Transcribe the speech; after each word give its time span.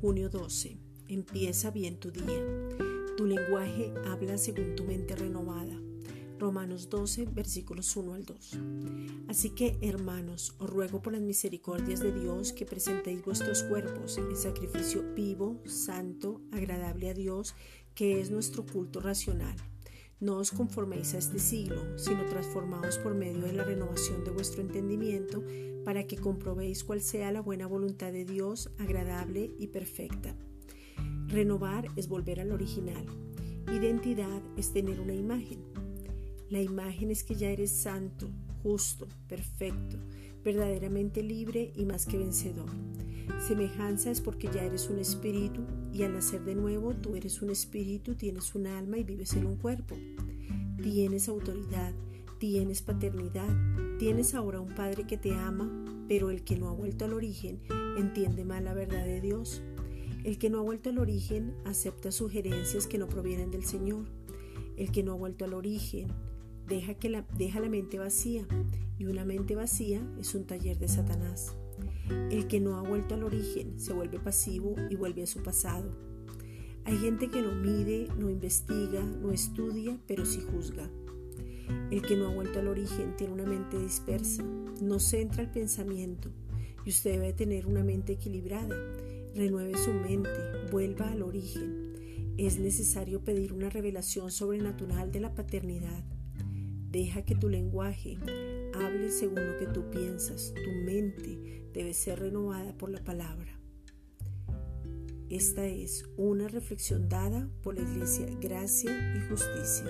Año 0.00 0.28
12. 0.28 0.78
Empieza 1.08 1.72
bien 1.72 1.98
tu 1.98 2.12
día. 2.12 2.40
Tu 3.16 3.26
lenguaje 3.26 3.92
habla 4.06 4.38
según 4.38 4.76
tu 4.76 4.84
mente 4.84 5.16
renovada. 5.16 5.76
Romanos 6.38 6.88
12, 6.88 7.26
versículos 7.26 7.96
1 7.96 8.14
al 8.14 8.24
2. 8.24 8.58
Así 9.26 9.50
que, 9.50 9.76
hermanos, 9.82 10.54
os 10.60 10.70
ruego 10.70 11.02
por 11.02 11.14
las 11.14 11.22
misericordias 11.22 11.98
de 11.98 12.12
Dios 12.12 12.52
que 12.52 12.64
presentéis 12.64 13.24
vuestros 13.24 13.64
cuerpos 13.64 14.18
en 14.18 14.36
sacrificio 14.36 15.02
vivo, 15.14 15.60
santo, 15.66 16.40
agradable 16.52 17.10
a 17.10 17.14
Dios, 17.14 17.56
que 17.96 18.20
es 18.20 18.30
nuestro 18.30 18.64
culto 18.64 19.00
racional. 19.00 19.56
No 20.20 20.38
os 20.38 20.50
conforméis 20.50 21.14
a 21.14 21.18
este 21.18 21.38
siglo, 21.38 21.96
sino 21.96 22.26
transformaos 22.26 22.98
por 22.98 23.14
medio 23.14 23.42
de 23.42 23.52
la 23.52 23.62
renovación 23.62 24.24
de 24.24 24.32
vuestro 24.32 24.62
entendimiento, 24.62 25.44
para 25.84 26.08
que 26.08 26.16
comprobéis 26.16 26.82
cuál 26.82 27.00
sea 27.02 27.30
la 27.30 27.40
buena 27.40 27.68
voluntad 27.68 28.12
de 28.12 28.24
Dios, 28.24 28.70
agradable 28.78 29.52
y 29.60 29.68
perfecta. 29.68 30.34
Renovar 31.28 31.86
es 31.94 32.08
volver 32.08 32.40
al 32.40 32.50
original. 32.50 33.06
Identidad 33.72 34.42
es 34.56 34.72
tener 34.72 34.98
una 34.98 35.14
imagen. 35.14 35.62
La 36.50 36.60
imagen 36.60 37.12
es 37.12 37.22
que 37.22 37.36
ya 37.36 37.50
eres 37.50 37.70
santo, 37.70 38.28
justo, 38.64 39.06
perfecto, 39.28 39.98
verdaderamente 40.42 41.22
libre 41.22 41.70
y 41.76 41.84
más 41.84 42.06
que 42.06 42.18
vencedor. 42.18 42.70
Semejanza 43.38 44.10
es 44.10 44.20
porque 44.20 44.48
ya 44.52 44.64
eres 44.64 44.88
un 44.90 44.98
espíritu 44.98 45.62
y 45.92 46.02
al 46.02 46.12
nacer 46.12 46.44
de 46.44 46.54
nuevo 46.54 46.94
tú 46.94 47.16
eres 47.16 47.42
un 47.42 47.50
espíritu, 47.50 48.14
tienes 48.14 48.54
un 48.54 48.66
alma 48.66 48.98
y 48.98 49.04
vives 49.04 49.34
en 49.34 49.46
un 49.46 49.56
cuerpo. 49.56 49.96
Tienes 50.82 51.28
autoridad, 51.28 51.92
tienes 52.38 52.82
paternidad, 52.82 53.48
tienes 53.98 54.34
ahora 54.34 54.60
un 54.60 54.74
Padre 54.74 55.06
que 55.06 55.16
te 55.16 55.34
ama, 55.34 55.70
pero 56.08 56.30
el 56.30 56.44
que 56.44 56.56
no 56.56 56.68
ha 56.68 56.72
vuelto 56.72 57.04
al 57.04 57.12
origen 57.12 57.60
entiende 57.96 58.44
mal 58.44 58.64
la 58.64 58.74
verdad 58.74 59.04
de 59.04 59.20
Dios. 59.20 59.62
El 60.24 60.38
que 60.38 60.50
no 60.50 60.58
ha 60.58 60.62
vuelto 60.62 60.90
al 60.90 60.98
origen 60.98 61.54
acepta 61.64 62.12
sugerencias 62.12 62.86
que 62.86 62.98
no 62.98 63.08
provienen 63.08 63.50
del 63.50 63.64
Señor. 63.64 64.06
El 64.76 64.90
que 64.90 65.02
no 65.02 65.12
ha 65.12 65.16
vuelto 65.16 65.44
al 65.44 65.54
origen 65.54 66.08
deja, 66.66 66.94
que 66.94 67.24
deja 67.36 67.60
la 67.60 67.68
mente 67.68 67.98
vacía 67.98 68.46
y 68.98 69.06
una 69.06 69.24
mente 69.24 69.54
vacía 69.54 70.02
es 70.18 70.34
un 70.34 70.44
taller 70.44 70.78
de 70.78 70.88
Satanás. 70.88 71.56
Que 72.48 72.60
no 72.60 72.76
ha 72.76 72.82
vuelto 72.82 73.14
al 73.14 73.24
origen 73.24 73.78
se 73.78 73.92
vuelve 73.92 74.18
pasivo 74.18 74.74
y 74.88 74.96
vuelve 74.96 75.22
a 75.22 75.26
su 75.26 75.42
pasado. 75.42 75.90
Hay 76.84 76.96
gente 76.96 77.28
que 77.28 77.42
no 77.42 77.52
mide, 77.52 78.08
no 78.18 78.30
investiga, 78.30 79.02
no 79.02 79.30
estudia, 79.30 79.98
pero 80.06 80.24
sí 80.24 80.40
juzga. 80.40 80.88
El 81.90 82.00
que 82.00 82.16
no 82.16 82.28
ha 82.28 82.34
vuelto 82.34 82.58
al 82.58 82.68
origen 82.68 83.14
tiene 83.16 83.34
una 83.34 83.44
mente 83.44 83.78
dispersa, 83.78 84.42
no 84.80 84.98
centra 84.98 85.42
el 85.42 85.50
pensamiento 85.50 86.30
y 86.86 86.88
usted 86.88 87.12
debe 87.12 87.34
tener 87.34 87.66
una 87.66 87.84
mente 87.84 88.14
equilibrada. 88.14 88.74
Renueve 89.34 89.76
su 89.76 89.92
mente, 89.92 90.30
vuelva 90.72 91.10
al 91.10 91.20
origen. 91.20 91.92
Es 92.38 92.58
necesario 92.58 93.22
pedir 93.22 93.52
una 93.52 93.68
revelación 93.68 94.30
sobrenatural 94.30 95.12
de 95.12 95.20
la 95.20 95.34
paternidad. 95.34 96.02
Deja 96.90 97.22
que 97.22 97.34
tu 97.34 97.48
lenguaje 97.48 98.16
hable 98.74 99.10
según 99.10 99.46
lo 99.46 99.58
que 99.58 99.66
tú 99.66 99.90
piensas. 99.90 100.54
Tu 100.54 100.70
mente 100.70 101.68
debe 101.72 101.92
ser 101.92 102.20
renovada 102.20 102.72
por 102.78 102.90
la 102.90 103.04
palabra. 103.04 103.58
Esta 105.28 105.66
es 105.66 106.06
una 106.16 106.48
reflexión 106.48 107.08
dada 107.10 107.50
por 107.62 107.74
la 107.74 107.82
Iglesia 107.82 108.26
Gracia 108.40 108.90
y 109.16 109.28
Justicia. 109.28 109.84